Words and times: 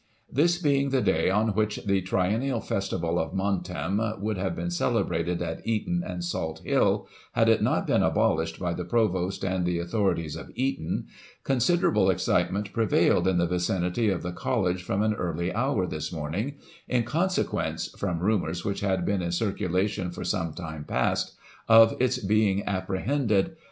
—This 0.41 0.57
being 0.59 0.89
the 0.89 0.99
day 0.99 1.29
on 1.29 1.49
which 1.49 1.85
the 1.85 2.01
triennial 2.01 2.59
festival 2.59 3.19
of 3.19 3.33
* 3.33 3.35
Montem' 3.35 4.19
would 4.19 4.35
have 4.39 4.55
been 4.55 4.71
celebrated 4.71 5.43
at 5.43 5.61
Eton 5.63 6.01
and 6.03 6.23
Salt 6.23 6.57
Hill, 6.65 7.07
had 7.33 7.47
it 7.47 7.61
not 7.61 7.85
been 7.85 8.01
abolished 8.01 8.57
by 8.57 8.73
the 8.73 8.83
Provost 8.83 9.43
and 9.45 9.63
the 9.63 9.77
authorities 9.77 10.35
of 10.35 10.49
Eton, 10.55 11.05
considerable 11.43 12.09
excitement 12.09 12.73
prevailed 12.73 13.27
in 13.27 13.37
the 13.37 13.45
vicinity 13.45 14.09
of 14.09 14.23
the 14.23 14.31
College 14.33 14.81
from 14.81 15.03
an 15.03 15.13
early 15.13 15.53
hour 15.53 15.85
this 15.85 16.11
morning, 16.11 16.55
in 16.87 17.03
consequence 17.03 17.87
(from 17.95 18.21
rumours 18.21 18.65
which 18.65 18.79
had 18.79 19.05
been 19.05 19.21
in 19.21 19.31
circulation 19.31 20.09
for 20.09 20.23
some 20.23 20.55
time 20.55 20.83
past) 20.83 21.35
of 21.67 21.95
its 21.99 22.17
being 22.17 22.63
apprehended 22.65 22.73
Dresses, 23.05 23.29
Eton 23.29 23.29
"Montem." 23.29 23.47
1844. 23.49 23.57